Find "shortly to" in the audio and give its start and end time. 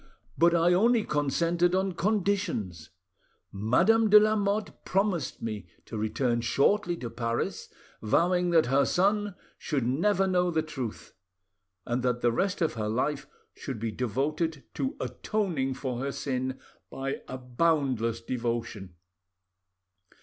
6.41-7.09